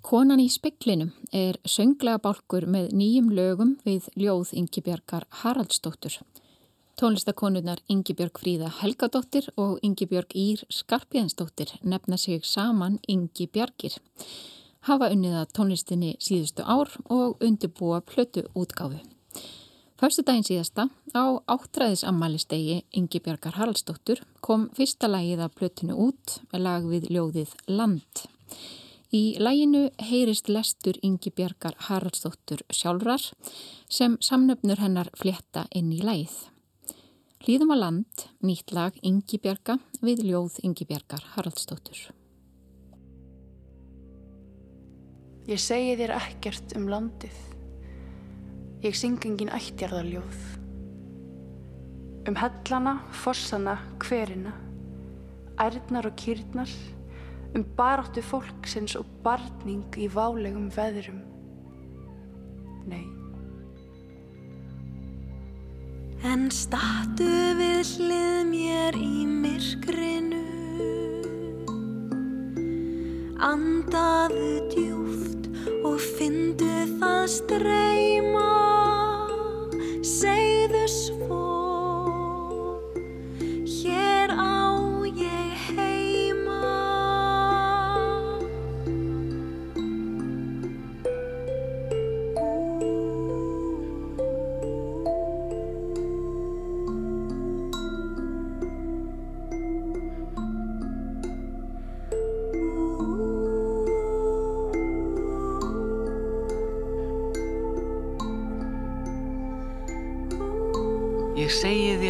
[0.03, 6.17] Konan í speklinum er sönglega bálkur með nýjum lögum við ljóð Yngibjörgar Haraldsdóttur.
[6.99, 13.97] Tónlistakonunar Yngibjörg Fríða Helgadóttir og Yngibjörg Ír Skarpjænsdóttir nefna sig saman Yngibjörgir.
[14.83, 18.99] Hafa unniða tónlistinni síðustu ár og undirbúa plötu útgáfu.
[19.95, 26.87] Förstu daginn síðasta á áttræðisammælistegi Yngibjörgar Haraldsdóttur kom fyrsta lagið af plötinu út með lag
[26.89, 28.25] við ljóðið Land.
[29.13, 33.23] Í læginu heyrist lestur Ingi Bjarkar Haraldsdóttur sjálfrar
[33.87, 36.33] sem samnöfnur hennar fletta inn í lægið.
[37.45, 42.09] Hlýðum að land, nýtt lag Ingi Bjarka við ljóð Ingi Bjarkar Haraldsdóttur.
[45.43, 47.39] Ég segi þér ekkert um landið.
[48.83, 50.37] Ég syng engin ættjarðarljóð.
[52.31, 54.53] Um hellana, fossana, hverina,
[55.59, 56.71] ærnar og kýrnar
[57.53, 61.19] um baráttu fólksins og barning í válegum veðrum.
[62.87, 63.03] Nei.
[66.23, 67.27] En statu
[67.59, 70.52] við hlið mér í myrkrinu
[73.43, 75.49] Andaðu djúft
[75.83, 78.51] og fyndu það streyma.
[79.99, 81.41] Segðu svo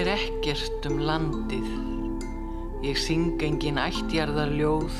[0.07, 1.67] ekkert um landið.
[2.83, 4.95] Ég syng engin ættjarðar ljóð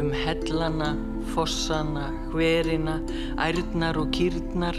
[0.00, 0.92] um hellana,
[1.32, 2.98] fossana, hverina,
[3.40, 4.76] ærnar og kýrnar,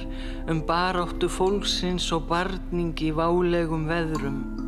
[0.49, 4.62] um baráttu fólksins og barning í válegum veðrum.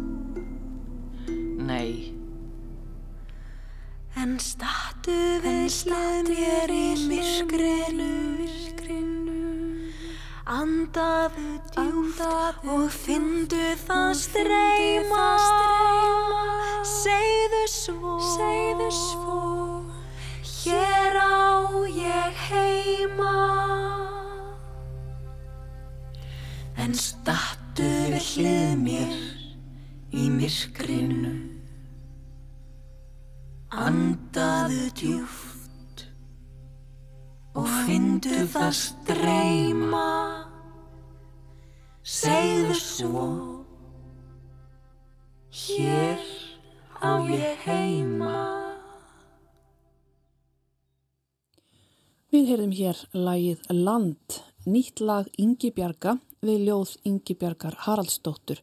[52.76, 58.62] Hér lagið Land, nýtt lag Ingi Bjarga við ljóð Ingi Bjargar Haraldsdóttur.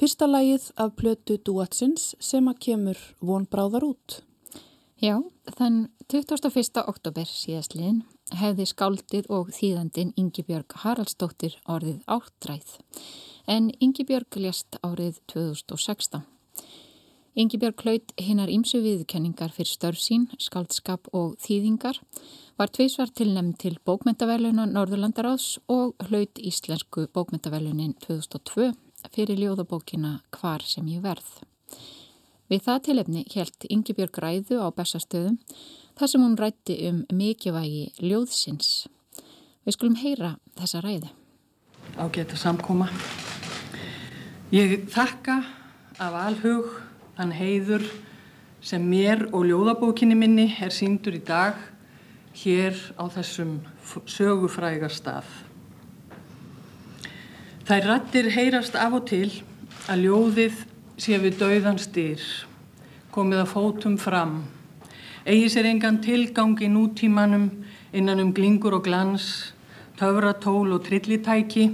[0.00, 4.22] Fyrsta lagið af plötu Duatsins sem að kemur vonbráðar út.
[5.02, 5.16] Já,
[5.58, 6.82] þann 21.
[6.86, 8.02] oktober síðastliðin
[8.38, 12.76] hefði skáldið og þýðandin Yngibjörg Haraldsdóttir orðið áttræð
[13.50, 16.22] en Yngibjörg lést árið 2016.
[17.32, 21.96] Yngibjörg hlaut hinnar ímsu viðkenningar fyrir störf sín, skáldskap og þýðingar,
[22.60, 28.74] var tveisvar tilnæmt til bókmentaverluna Norðurlandaráðs og hlaut Íslensku bókmentaverlunin 2002
[29.16, 31.40] fyrir ljóðabókina Hvar sem ég verð.
[32.52, 35.40] Við það tilefni helt Yngibjörg ræðu á bestastöðum
[35.96, 38.90] þar sem hún rætti um mikilvægi ljóðsins.
[39.64, 41.08] Við skulum heyra þessa ræði.
[41.96, 42.92] Ágætt að samkoma.
[44.52, 45.40] Ég þakka
[45.96, 47.84] af alhug þann heiður
[48.62, 51.58] sem mér og ljóðabókinni minni er síndur í dag
[52.38, 53.58] hér á þessum
[54.08, 55.26] sögufræga stað.
[57.66, 59.28] Þær rattir heyrast af og til
[59.90, 60.62] að ljóðið
[61.02, 62.22] sé við dauðan styr,
[63.14, 64.40] komið að fótum fram,
[65.26, 67.50] eigi sér engan tilgang í nútímanum
[67.92, 69.52] innan um glingur og glans,
[69.98, 71.68] töfratól og trillitæki,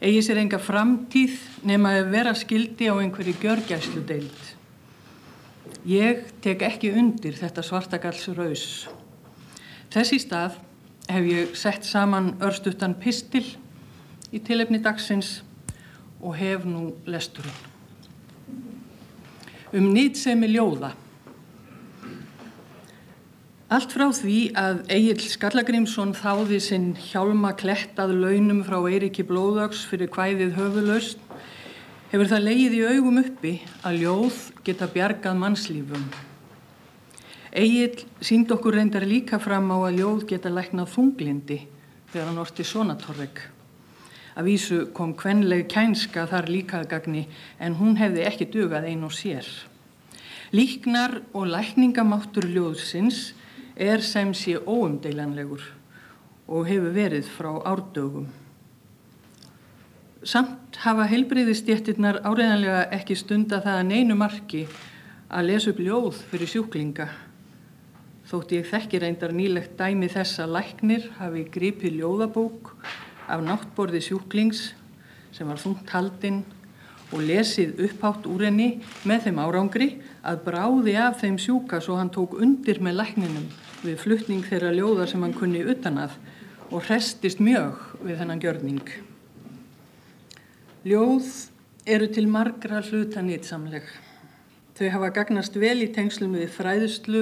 [0.00, 1.36] eigi sér enga framtíð
[1.68, 4.49] nema að vera skildi á einhverju gjörgæslu deild.
[5.88, 8.64] Ég tek ekki undir þetta svartagalls raus.
[9.90, 10.58] Þess í stað
[11.08, 13.46] hef ég sett saman örstuttan pistil
[14.30, 15.40] í tilefni dagsins
[16.20, 17.56] og hef nú lesturinn.
[19.72, 20.92] Um nýtsemi ljóða.
[23.70, 30.10] Allt frá því að Egil Skallagrímsson þáði sinn hjálma klettað launum frá Eiriki Blóðags fyrir
[30.12, 31.29] hvæðið höfulöst
[32.10, 33.52] hefur það leið í augum uppi
[33.86, 36.08] að ljóð geta bjargað mannslífum.
[37.54, 41.60] Egil sínd okkur reyndar líka fram á að ljóð geta læknað þunglindi
[42.10, 43.38] þegar hann orti sonatorreg.
[44.34, 47.24] Að vísu kom kvenleg kænska þar líkað gagni
[47.62, 49.46] en hún hefði ekki dugað einn og sér.
[50.50, 53.36] Líknar og lækningamáttur ljóðsins
[53.78, 55.62] er sem sé óumdeilanlegur
[56.50, 58.26] og hefur verið frá árdögum.
[60.20, 64.66] Samt hafa heilbriðistjettirnar áreðanlega ekki stunda það að neinu marki
[65.32, 67.06] að lesa upp ljóð fyrir sjúklinga.
[68.28, 72.68] Þótt ég þekki reyndar nýlegt dæmi þess að læknir hafi gripið ljóðabók
[73.32, 74.60] af náttborði sjúklings
[75.32, 76.42] sem var þungt haldinn
[77.14, 78.68] og lesið upphátt úr henni
[79.08, 79.88] með þeim árangri
[80.20, 83.48] að bráði af þeim sjúka svo hann tók undir með lækninum
[83.86, 86.20] við fluttning þeirra ljóða sem hann kunni utanað
[86.68, 88.84] og hrestist mjög við þennan gjörning.
[90.80, 91.26] Ljóð
[91.84, 93.84] eru til margra hluta nýtsamleg.
[94.78, 97.20] Þau hafa gagnast vel í tengslum við fræðslu,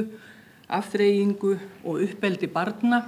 [0.71, 3.01] aftreyingu og uppeldi barna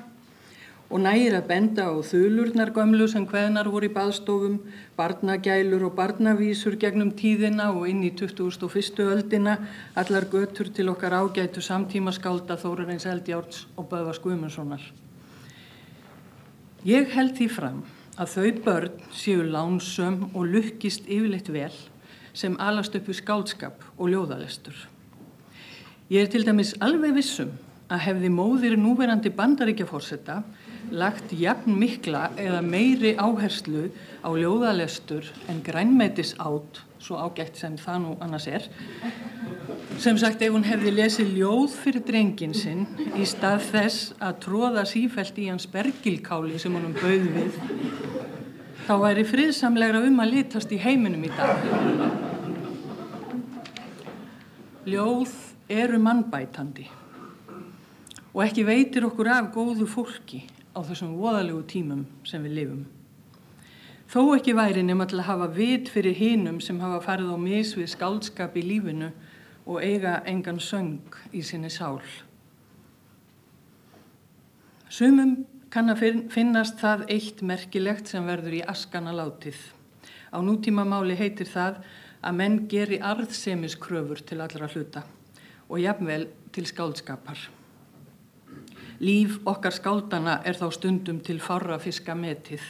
[0.90, 4.56] og nægir að benda á þulurnar gömlu sem hveðnar voru í baðstofum,
[4.98, 8.98] barnagælur og barnavísur gegnum tíðina og inn í 2001.
[9.06, 9.54] öldina,
[9.94, 14.82] allar götur til okkar ágætu samtíma skálda Þórarins Eldjárns og Böðvars Guðmundssonar.
[16.82, 17.82] Ég held því fram
[18.20, 21.72] að þau börn séu lánsöm og lukkist yfirleitt vel
[22.36, 24.76] sem alast upp í skáldskap og ljóðalestur.
[26.10, 27.54] Ég er til dæmis alveg vissum
[27.90, 30.40] að hefði móðir núverandi bandaríkjafórsetta
[30.90, 33.88] lagt jafn mikla eða meiri áherslu
[34.22, 38.66] á ljóðalestur en grænmætis átt, svo ágætt sem það nú annars er.
[40.00, 44.84] Sem sagt, ef hún hefði lesið ljóð fyrir drengin sinn í stað þess að tróða
[44.88, 47.58] sífælt í hans bergilkáli sem honum bauð við,
[48.90, 51.60] þá væri friðsamlegra um að litast í heiminum í dag.
[54.90, 55.34] Ljóð
[55.70, 56.88] eru mannbætandi
[58.32, 60.40] og ekki veitir okkur af góðu fólki
[60.74, 62.82] á þessum voðalegu tímum sem við lifum.
[64.10, 67.76] Þó ekki væri nema til að hafa vit fyrir hinum sem hafa farið á mis
[67.78, 69.12] við skáldskap í lífinu
[69.70, 72.02] og eiga engan söng í sinni sál.
[74.90, 79.58] Sumum kann að finnast það eitt merkilegt sem verður í askana látið.
[80.34, 81.80] Á nútíma máli heitir það
[82.26, 85.04] að menn geri arðsemiskröfur til allra hluta
[85.70, 87.38] og jafnvel til skáldskapar.
[89.00, 92.60] Líf okkar skáldana er þá stundum til farra fiska metið.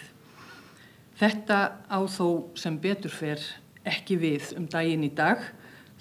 [1.19, 1.59] Þetta
[1.89, 3.43] á þó sem betur fer
[3.89, 5.41] ekki við um daginn í dag,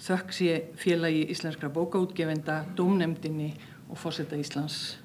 [0.00, 3.54] þökk sé félagi íslenskra bókaútgefenda, domnemdini
[3.88, 4.99] og fórseta Íslands.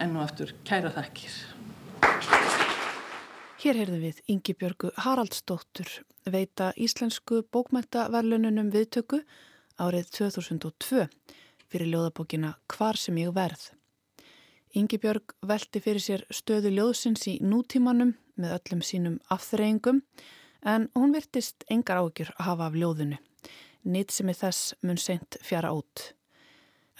[0.00, 1.34] Enn og aftur, kæra þakkir.
[3.60, 5.90] Hér heyrðum við Ingi Björgu Haraldsdóttur
[6.24, 9.20] veita íslensku bókmæntaverlununum viðtöku
[9.76, 11.04] árið 2002
[11.70, 13.70] fyrir ljóðabókina Hvar sem ég verð.
[14.76, 20.04] Yngibjörg velti fyrir sér stöðu ljóðsins í nútímanum með öllum sínum afþreyingum
[20.62, 23.18] en hún virtist engar ágjur að hafa af ljóðinu.
[23.84, 26.12] Nýtt sem er þess mun seint fjara út.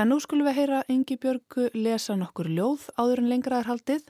[0.01, 4.07] En nú skulum við heyra Yngibjörgu lesa nokkur ljóð áður en lengra er haldið.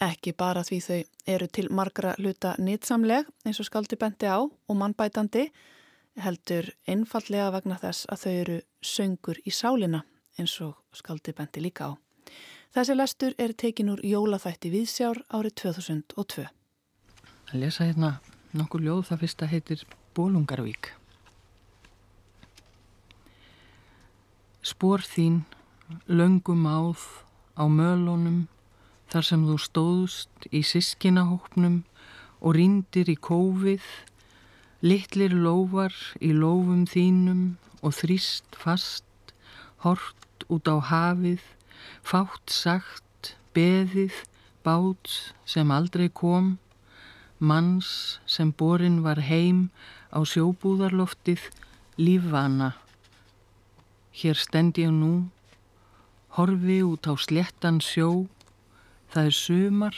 [0.00, 1.00] Ekki bara því þau
[1.34, 5.50] eru til margra luta nýtsamleg eins og skaldi bendi á og mannbætandi
[6.24, 10.00] heldur einfallega vegna þess að þau eru söngur í sálina
[10.40, 12.00] eins og skaldi bendi líka á.
[12.72, 16.48] Þessi lestur er tekin úr Jólaþætti Víðsjár árið 2002.
[17.52, 18.16] Að lesa hérna
[18.56, 19.84] nokkur ljóð það fyrsta heitir
[20.16, 20.96] Bólungarvík.
[24.66, 25.44] Spór þín,
[26.10, 27.02] löngum áð
[27.54, 28.46] á mölunum
[29.12, 31.82] þar sem þú stóðst í sískinahópnum
[32.42, 33.84] og ríndir í kófið,
[34.82, 37.44] litlir lófar í lófum þínum
[37.82, 39.06] og þrýst fast,
[39.86, 41.44] hort út á hafið
[42.06, 44.14] Fátt sagt, beðið,
[44.66, 45.10] bát
[45.48, 46.56] sem aldrei kom,
[47.38, 49.68] manns sem borin var heim
[50.14, 51.50] á sjóbúðarloftið
[51.98, 52.74] lífvana.
[54.16, 55.28] Hér stend ég nú,
[56.36, 58.26] horfi út á sléttan sjó,
[59.12, 59.96] það er sumar,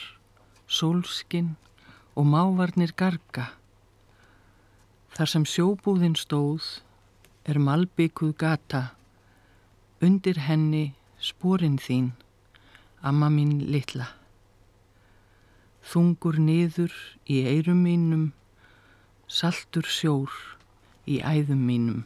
[0.66, 1.54] sólskinn
[2.18, 3.52] og mávarnir garga.
[5.14, 6.82] Þar sem sjóbúðin stóð
[7.46, 8.84] er malbygguð gata,
[10.02, 12.12] undir henni spórin þín,
[13.00, 14.18] amma mín litla
[15.88, 16.92] þungur niður
[17.32, 18.24] í eirum mínum,
[19.24, 20.32] saltur sjór
[21.08, 22.02] í æðum mínum.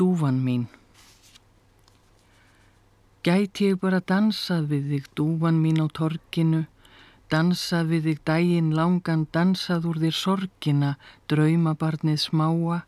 [0.00, 0.62] Dúvan mín.
[3.20, 6.62] Gæti ég bara dansað við þig, dúvan mín á torkinu,
[7.28, 10.94] dansað við þig dægin langan, dansað úr þér sorgina,
[11.28, 12.78] draumabarnið smáa,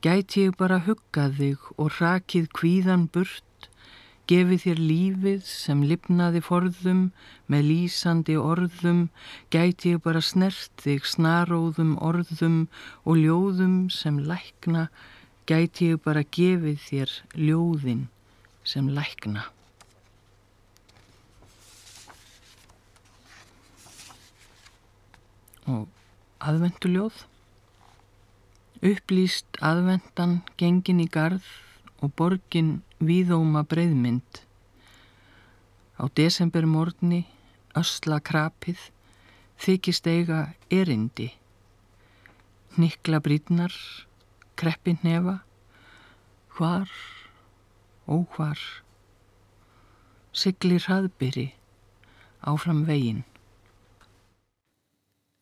[0.00, 3.44] gæti ég bara huggað þig og rakið kvíðan burt,
[4.28, 6.98] Gefið þér lífið sem lifnaði forðum
[7.48, 9.06] með lýsandi orðum,
[9.48, 12.58] gæti ég bara snert þig snaróðum orðum
[13.08, 14.90] og ljóðum sem lækna,
[15.48, 18.02] gæti ég bara gefið þér ljóðin
[18.68, 19.46] sem lækna.
[25.68, 25.86] Og
[26.44, 27.22] aðvenduljóð,
[28.84, 31.44] upplýst aðvendan gengin í gard
[32.04, 34.42] og borgin víðóma breyðmynd.
[35.98, 37.24] Á desembermorni,
[37.76, 38.78] ösla krapið,
[39.58, 41.32] þykist eiga erindi.
[42.78, 43.74] Nikla brýtnar,
[44.58, 45.38] kreppin nefa,
[46.56, 46.90] hvar,
[48.10, 48.58] óhvar,
[50.34, 51.52] siglir hraðbyri,
[52.42, 53.24] áfram veginn.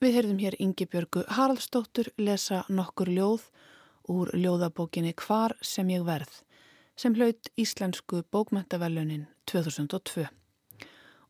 [0.05, 3.47] Við heyrðum hér Ingi Björgu Haraldsdóttur lesa nokkur ljóð
[4.13, 6.43] úr ljóðabókinni Hvar sem ég verð
[6.97, 10.29] sem hlaut Íslensku bókmentavellunin 2002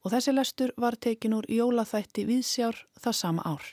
[0.07, 3.65] og þessi lestur var tekin úr jólaþætti Víðsjár það sama ár.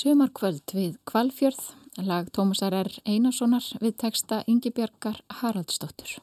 [0.00, 1.58] Sumarkvöld við Kvalfjörð,
[2.08, 2.88] lag Tómasar R.
[3.04, 6.14] Einarssonar við texta Ingi Björgar Haraldsdóttur.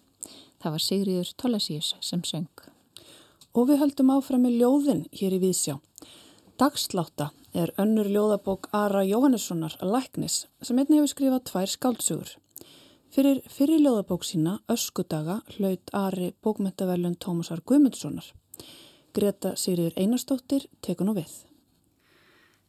[0.57, 2.63] Það var Sigriður Tollesíus sem söng.
[3.53, 5.75] Og við höldum áfram með ljóðin hér í Vísjá.
[6.57, 12.31] Dagsláta er önnur ljóðabók Ara Jóhannessonar Læknis sem einni hefur skrifað tvær skáltsugur.
[13.13, 18.25] Fyrir fyrir ljóðabók sína Öskudaga hlaut Ari bókmyndavelun Tómasar Guðmundssonar.
[19.13, 21.43] Greta Sigriður Einarstóttir tekur nú við.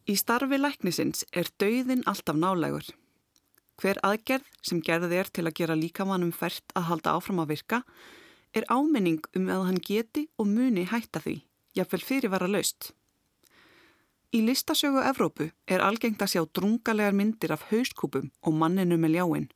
[0.09, 2.87] Í starfi læknisins er dauðin alltaf nálegur.
[3.77, 7.83] Hver aðgerð sem gerði er til að gera líkamannum fært að halda áfram að virka
[8.57, 11.37] er áminning um að hann geti og muni hætta því,
[11.77, 12.95] jafnvel fyrirvara laust.
[14.33, 19.49] Í listasögu Evrópu er algengt að sjá drungalegar myndir af hauskúpum og manninu með ljáinn.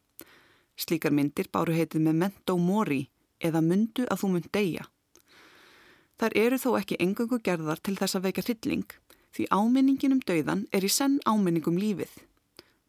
[0.77, 3.07] Slíkar myndir báru heitið með mento mori
[3.41, 4.85] eða myndu að þú mynd deyja.
[6.21, 8.93] Þar eru þó ekki engangu gerðar til þess að veika hrylling
[9.33, 12.13] því áminningin um dauðan er í senn áminning um lífið.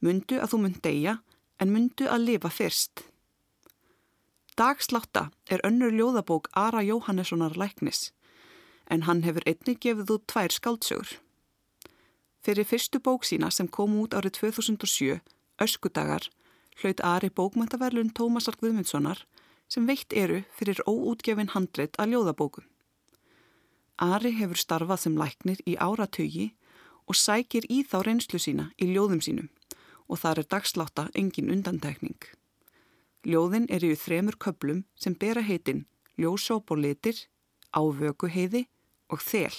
[0.03, 1.17] Mundu að þú mynd deyja
[1.59, 3.05] en mundu að lifa fyrst.
[4.59, 8.11] Dagsláta er önnur ljóðabók Ara Jóhannessonar læknis
[8.91, 11.13] en hann hefur einnig gefið út tvær skáldsögur.
[12.43, 15.21] Fyrir fyrstu bók sína sem kom út árið 2007,
[15.63, 16.27] Öskudagar,
[16.81, 19.23] hlaut Ari bókmæntaverlun Tómasar Guðmundssonar
[19.71, 22.67] sem veitt eru fyrir óútgefin handreitt að ljóðabókum.
[24.03, 26.49] Ari hefur starfað sem læknir í áratögi
[27.07, 29.49] og sækir í þá reynslu sína í ljóðum sínum
[30.11, 32.19] og þar er dagsláta engin undantekning.
[33.23, 35.85] Ljóðin eru í þremur köplum sem bera heitin
[36.19, 37.15] ljósóp og litir,
[37.71, 38.67] ávökuheiði
[39.09, 39.55] og þel.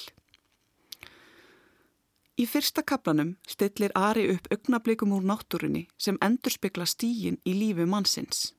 [2.34, 8.52] Í fyrsta kaplanum stillir Ari upp augnablikum úr náttúrunni sem endurspegla stígin í lífi mannsins.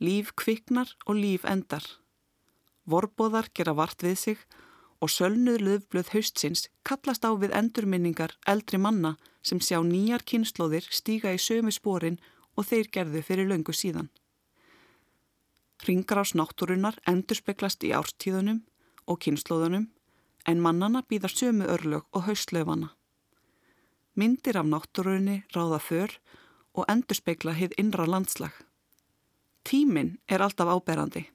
[0.00, 1.84] Líf kviknar og líf endar.
[2.86, 4.46] Vorbóðar gera vart við sig
[5.04, 11.34] og sölnuð löfblöð haustsins kallast á við endurminningar eldri manna sem sjá nýjar kynnslóðir stíga
[11.36, 12.16] í sömu spórin
[12.56, 14.08] og þeir gerðu fyrir löngu síðan.
[15.84, 18.62] Ringar ás náttúrunar endur speklast í árstíðunum
[19.04, 19.90] og kynnslóðunum
[20.48, 22.94] en mannana býðar sömu örlög og haustlöfana.
[24.16, 26.16] Myndir af náttúrunni ráða för
[26.72, 28.52] og endur spekla hið innra landslag.
[29.64, 31.26] Tíminn er alltaf áberandi.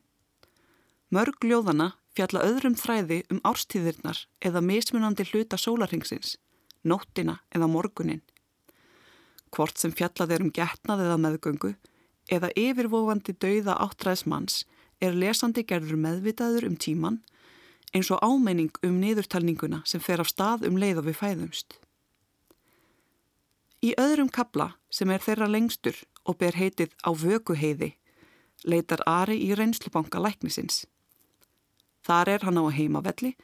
[1.13, 6.37] Mörg ljóðana fjalla öðrum þræði um árstíðirnar eða mismunandi hluta sólarhengsins,
[6.83, 8.21] nóttina eða morgunin.
[9.53, 11.73] Hvort sem fjallað er um getnað eða meðgöngu
[12.29, 14.63] eða yfirvofandi dauða áttræðsmanns
[15.01, 17.21] er lesandi gerður meðvitaður um tíman
[17.95, 21.79] eins og ámeining um niðurtalninguna sem fer af stað um leið og við fæðumst.
[23.79, 25.95] Í öðrum kabla sem er þeirra lengstur
[26.27, 27.93] og ber heitið á vökuheiði
[28.67, 30.83] leitar Ari í reynslubanka læknisins.
[32.09, 33.35] Þar er hann á heimavelli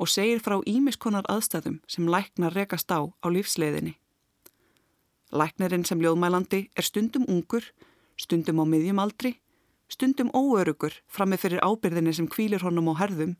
[0.00, 3.98] og segir frá ímiskonar aðstæðum sem læknar rekast á á lífsleiðinni.
[5.28, 7.66] Læknarinn sem ljóðmælandi er stundum ungur,
[8.16, 9.34] stundum á miðjum aldri,
[9.92, 13.36] stundum óörugur frammi fyrir ábyrðinni sem kvílir honum á herðum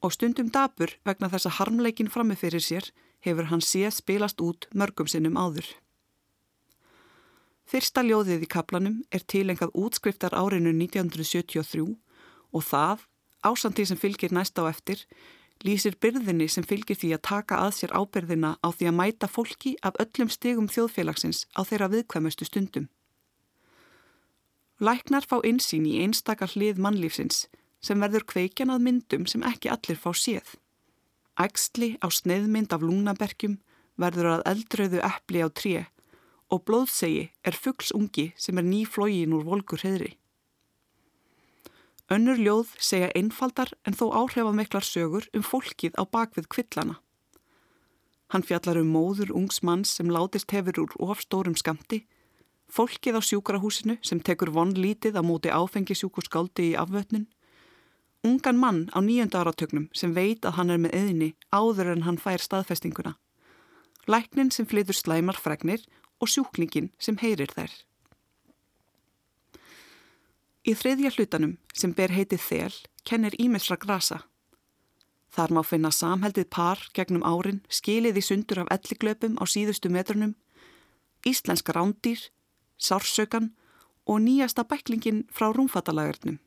[0.00, 2.88] og stundum dabur vegna þess að harmleikin frammi fyrir sér
[3.20, 5.68] hefur hann séð spilast út mörgum sinnum áður.
[7.68, 11.84] Fyrsta ljóðið í kaplanum er tilengað útskriftar árinu 1973
[12.50, 13.04] og það
[13.46, 15.04] ásandi sem fylgir næst á eftir,
[15.64, 19.76] lýsir byrðinni sem fylgir því að taka að sér ábyrðina á því að mæta fólki
[19.82, 22.88] af öllum stegum þjóðfélagsins á þeirra viðkvæmustu stundum.
[24.80, 27.48] Læknar fá einsýn í einstakar hlið mannlífsins
[27.84, 30.56] sem verður kveikjan að myndum sem ekki allir fá séð.
[31.40, 33.58] Ægsli á sneiðmynd af lúnabergjum
[34.00, 35.74] verður að eldröðu eppli á tré
[36.50, 40.16] og blóðsegi er fuggsungi sem er ný flógin úr volkur heðri.
[42.10, 46.96] Önnur ljóð segja einfaldar en þó áhrifamiklar sögur um fólkið á bakvið kvillana.
[48.34, 52.00] Hann fjallar um móður ungs manns sem látist hefur úr ofstórum skamti,
[52.66, 57.28] fólkið á sjúkrahúsinu sem tekur vonlítið á móti áfengisjúku skáldi í afvötnin,
[58.26, 62.18] ungan mann á nýjönda áratögnum sem veit að hann er með eðinni áður en hann
[62.18, 63.14] fær staðfestinguna,
[64.10, 65.86] læknin sem flytur slæmar fregnir
[66.18, 67.70] og sjúklingin sem heyrir þær.
[70.60, 72.74] Í þriðja hlutanum sem ber heitið þel
[73.08, 74.18] kennir ímessra grasa.
[75.32, 80.34] Þar má finna samheldið par gegnum árin skilið í sundur af elliglöpum á síðustu metrunum,
[81.24, 82.20] íslenska rándýr,
[82.76, 83.52] sársökan
[84.04, 86.40] og nýjasta bæklingin frá rúmfattalagurnum.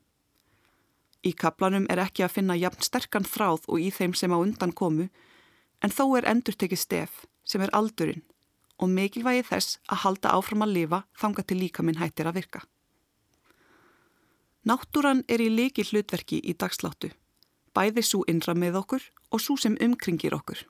[1.24, 4.76] Í kaplanum er ekki að finna jafn sterkan þráð og í þeim sem á undan
[4.76, 5.07] komu
[5.82, 8.22] en þó er endur tekið stef sem er aldurinn
[8.78, 12.64] og mikilvægi þess að halda áfram að lifa þanga til líka minn hættir að virka.
[14.64, 17.09] Náttúran er í leiki hlutverki í dagsláttu,
[17.76, 20.61] bæði svo innra með okkur og svo sem umkringir okkur.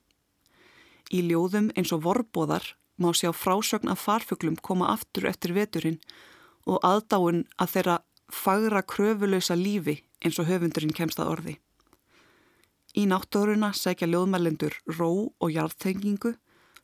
[1.14, 6.00] Í ljóðum eins og vorbóðar má sjá frásögn af farfuglum koma aftur eftir veturinn
[6.66, 8.00] og aðdáun að þeirra
[8.34, 11.56] fagra kröfulösa lífi eins og höfundurinn kemst að orði.
[12.98, 16.36] Í náttúruna segja ljóðmælendur ró og jarðtengingu,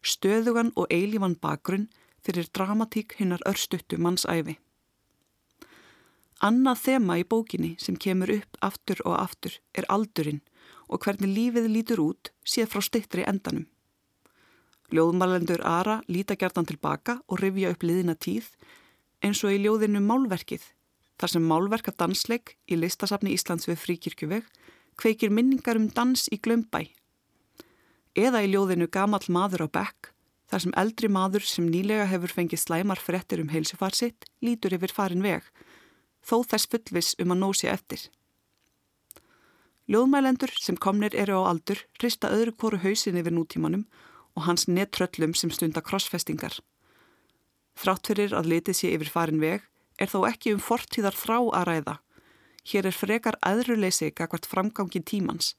[0.01, 1.89] stöðugan og eilífan bakgrunn
[2.25, 4.59] fyrir dramatík hinnar örstuttu mannsæfi.
[6.39, 10.39] Annað þema í bókinni sem kemur upp aftur og aftur er aldurinn
[10.87, 13.67] og hvernig lífið lítur út séð frá stittri endanum.
[14.95, 18.47] Ljóðmælendur Ara líta gertan tilbaka og rifja upp liðina tíð
[19.19, 20.63] eins og í ljóðinu Málverkið,
[21.19, 24.47] þar sem Málverka dansleik í listasafni Íslands við fríkirkjuveg
[24.99, 26.87] kveikir minningar um dans í glömbæ.
[28.15, 30.13] Eða í ljóðinu Gamall maður á bekk,
[30.49, 35.23] þar sem eldri maður sem nýlega hefur fengið slæmar frettir um heilsufarsitt lítur yfir farin
[35.23, 35.43] veg,
[36.29, 38.05] þó þess fullvis um að nósi eftir.
[39.89, 43.87] Ljóðmælendur sem komnir eru á aldur rista öðru kóru hausin yfir nútímanum
[44.37, 46.59] og hans nettröllum sem stunda krossfestingar.
[47.79, 49.65] Þrátt fyrir að litið sé yfir farin veg
[49.97, 51.95] er þó ekki um fortíðar þrá að ræða.
[52.69, 55.55] Hér er frekar aðruleysi gagvart framgangi tímans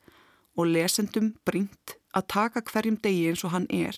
[0.55, 3.97] og lesendum brínt að taka hverjum degi eins og hann er,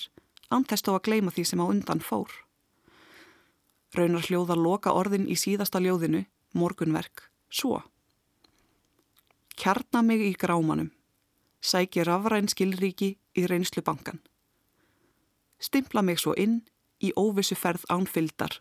[0.48, 2.30] antæst á að gleima því sem á undan fór.
[3.92, 7.82] Raunar hljóða loka orðin í síðasta ljóðinu, morgunverk, svo.
[9.56, 10.90] Kjarna mig í grámanum,
[11.60, 14.20] sæki rafræn skilríki í reynslu bankan.
[15.62, 16.62] Stimpla mig svo inn
[17.02, 18.58] í óvissu ferð ánfyldar,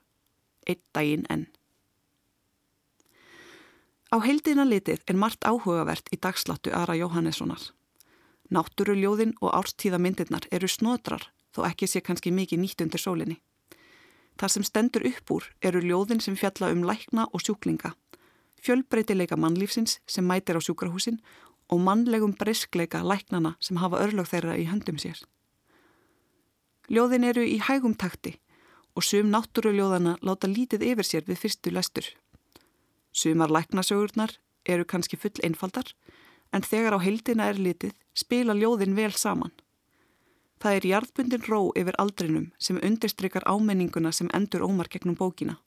[0.67, 1.47] einn daginn enn.
[4.11, 7.61] Á heildina litið er margt áhugavert í dagsláttu Ara Jóhannessonar.
[8.51, 13.37] Náttúruljóðin og árstíðamyndirnar eru snodrar þó ekki sé kannski mikið nýtt undir sólinni.
[14.39, 17.93] Það sem stendur upp úr eru ljóðin sem fjalla um lækna og sjúklinga,
[18.61, 21.19] fjölbreytileika mannlífsins sem mætir á sjúkrahúsin
[21.71, 25.19] og mannlegum breyskleika læknana sem hafa örlög þeirra í höndum sér.
[26.91, 28.35] Ljóðin eru í hægum takti
[28.95, 32.07] og sum náttúruljóðana láta lítið yfir sér við fyrstu lestur.
[33.11, 35.93] Sumar læknasögurnar eru kannski full einfaldar
[36.51, 39.53] en þegar á heildina er litið spila ljóðin vel saman.
[40.61, 45.57] Það er jarðbundin ró yfir aldrinum sem undirstrykar ámenninguna sem endur ómar gegnum bókina.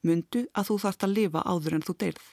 [0.00, 2.26] Mundu að þú þarfst að lifa áður en þú deyrð.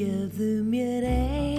[0.00, 1.49] Gefðu mér eina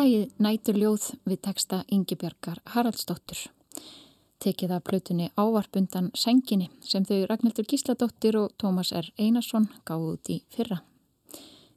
[0.00, 3.40] Lægið Nætur ljóð við texta Ingi Björgar Haraldsdóttur.
[4.40, 9.10] Tekið af plötunni Ávarpundan Senginni sem þau Ragnhildur Gísladóttir og Tómas R.
[9.20, 10.78] Einarsson gáðu út í fyrra.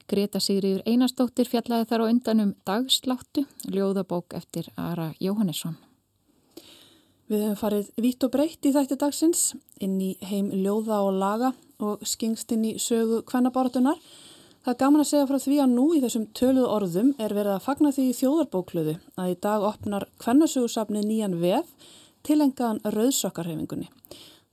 [0.08, 5.76] Greta Sigriður Einarsdóttir fjallaði þar á undanum Dagsláttu, ljóðabók eftir Ara Jóhannesson.
[7.28, 9.50] Við hefum farið vitt og breytt í þætti dagsins
[9.84, 14.00] inn í heim ljóða og laga og skingst inn í sögu kvennabáratunar
[14.64, 17.52] Það er gaman að segja frá því að nú í þessum töluð orðum er verið
[17.52, 21.90] að fagna því í þjóðarbókluðu að í dag opnar kvennasögursafnið nýjan vef
[22.24, 23.90] tilengaðan rauðsokkarhefingunni.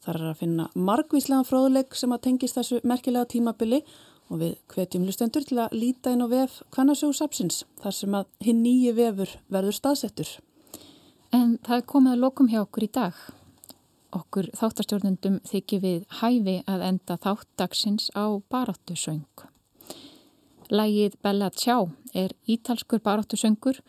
[0.04, 3.80] Það er að finna margvíslega fróðuleik sem að tengist þessu merkilega tímabili
[4.28, 8.60] og við hvetjum lustendur til að líta inn á vef kvennasögursafsins þar sem að hinn
[8.66, 10.34] nýji vefur verður staðsettur.
[11.32, 13.16] En það komið að lokum hjá okkur í dag.
[14.12, 19.51] Okkur þáttarstjórnundum þykir við hæfi að enda þáttagsins á baráttu söng.
[20.72, 23.82] Lægið Bella Ciao er ítalskur baráttusöngur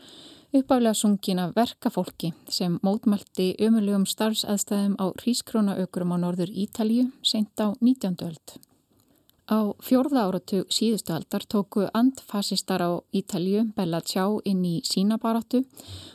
[0.52, 7.70] uppálega sungin af verkafólki sem mótmælti ömulegum starfsaðstæðum á Rískrónaökurum á norður Ítalju sent á
[7.80, 8.16] 19.
[8.26, 8.46] öld.
[9.46, 15.62] Á fjórða áratu síðustu aldar tóku andfasistar á Ítalju Bella Ciao inn í sína baráttu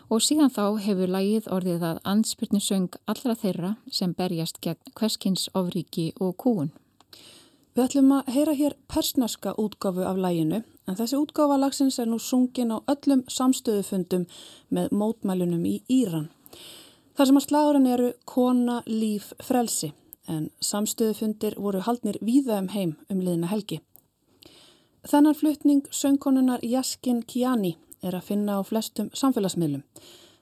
[0.09, 6.11] og síðan þá hefur lægið orðið að andspyrnusöng allra þeirra sem berjast gegn hverskins ofriki
[6.19, 6.71] og kúun.
[7.77, 12.17] Við ætlum að heyra hér persneska útgáfu af læginu en þessi útgáfa lagsins er nú
[12.17, 14.23] sungin á öllum samstöðufundum
[14.73, 16.31] með mótmælunum í Íran.
[17.13, 19.91] Þar sem að slagurinn eru kona, líf, frelsi
[20.25, 23.77] en samstöðufundir voru haldnir víða um heim um liðna helgi.
[25.05, 29.85] Þennan flutning söngkonunar Jaskin Kiani er að finna á flestum samfélagsmiðlum.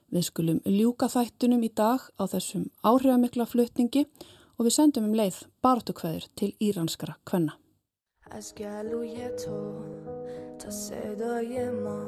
[0.08, 5.14] Við skulum ljúka þættunum í dag á þessum áhrifamikla flutningi og og við sendum um
[5.14, 7.56] leið bartukveður til íranskara kvenna.
[8.30, 9.82] از گلوی تو
[10.58, 12.02] تا صدای ما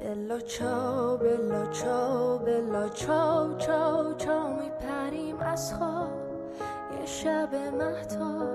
[0.00, 6.10] بلا چاو بلا چاو بلا چاو چاو چاو میپریم از خواب
[7.00, 8.48] یه شب مهتا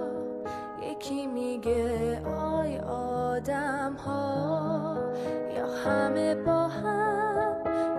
[0.91, 4.97] یکی میگه آی آدم ها
[5.55, 7.55] یا همه با هم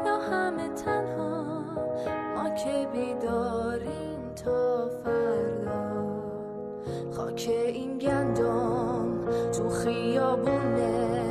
[0.06, 1.44] یا همه تنها
[2.36, 4.05] ما که بیداریم
[5.04, 6.06] فردا.
[7.16, 11.24] خاک این گندم تو خیابونه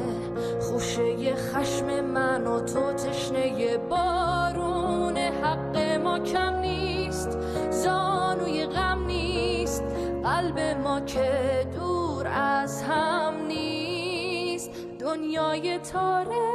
[0.62, 7.38] خوشه خشم من و تو تشنه بارون حق ما کم نیست
[7.70, 9.84] زانوی غم نیست
[10.24, 14.72] قلب ما که دور از هم نیست.
[15.00, 16.50] دنیای تاره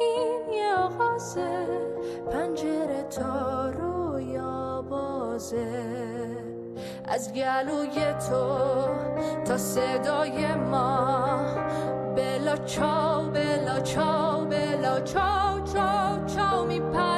[0.00, 1.66] این یه آغازه
[2.30, 3.85] پنجره تارو
[4.90, 6.36] بازه.
[7.04, 8.58] از گلوی تو
[9.44, 11.40] تا صدای ما.
[12.16, 17.15] بلا چاو بلا چاو بلا چاو چاو چاو میپریم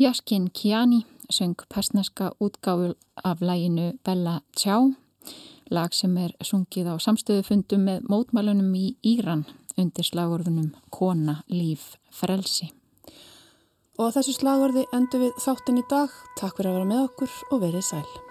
[0.00, 2.94] Jaskin Kiani söng persneska útgáfu
[3.24, 4.92] af læginu Bella Ciao,
[5.70, 9.44] lag sem er sungið á samstöðufundum með mótmælunum í Íran
[9.76, 12.70] undir slagorðunum Kona, Líf, Frelsi.
[13.98, 16.08] Og þessu slagorði endur við þáttin í dag.
[16.40, 18.29] Takk fyrir að vera með okkur og verið sæl.